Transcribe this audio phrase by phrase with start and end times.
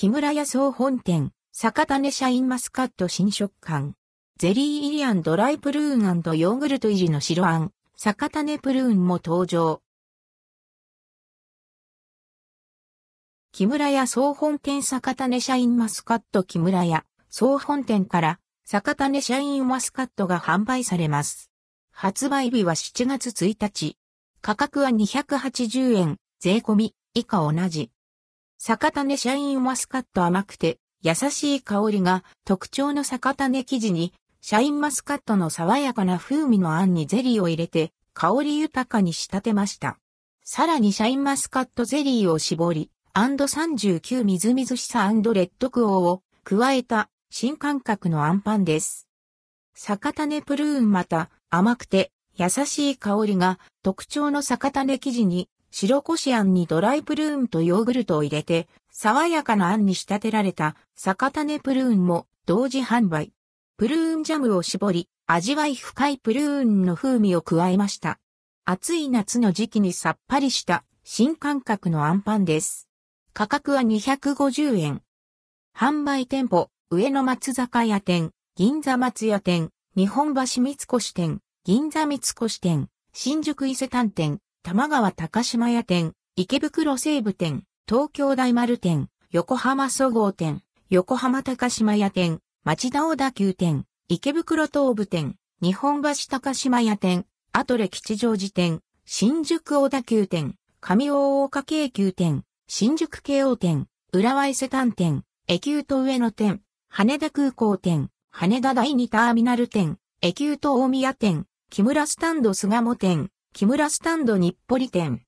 [0.00, 3.96] 木村屋総本店、酒種シャインマスカット新食感。
[4.38, 9.82] ゼリーイリアンドライプルーンヨーグルト入りの白あん、酒種プルーンも登場。
[13.52, 21.50] 木村屋総本店酒種シャインマスカット木村屋総本店から酒種シャインマスカットが販売されます。
[21.92, 23.98] 発売日は7月1日。
[24.40, 27.90] 価格は280円、税込み、以下同じ。
[28.62, 34.12] 酒種シャインマスカット甘くて、優しい香りが特徴の酒種生地に、
[34.42, 39.98] シャインマスカットの爽やかな風味のあんにゼリーを入れて、香り豊かに仕立てました。
[40.44, 49.08] さらにシャインマスカットゼリーを絞り、アンド39みずみずしさレッドクオーを加えた新感覚のアンパンです。
[49.74, 63.32] 酒種プルーンまた甘くて優しい香りが特徴の酒種生地に白こしあんにドライプルーンとヨーグルトを入れて爽やかなあんに仕立てられた酒種プルーンも同時販売。
[63.76, 68.18] プルーンジャムを絞り味わい深いプルーンの風味を加えました。
[68.64, 72.88] 暑い夏の時期にさっぱりした新感覚のアンパンです。
[73.32, 75.02] 価格は250円。
[75.74, 115.18] 販売店舗、上野松坂屋店、銀座松屋店、日本橋三越店、銀座三越店、新宿伊勢丹店、玉川高島屋店、池袋西武店、東京大丸店、横浜総合店、横浜高島屋店、町田小田急店、池袋東武店、日本橋高島屋店、アトレ吉祥寺店、新宿小田急店、上大岡京急店、新宿京王店、浦和伊勢丹店、駅急と上野店、羽田空港店、羽田第二ターミナル店、駅急と大宮店、木村スタンド巣鴨店、木村スタンド日暮里店、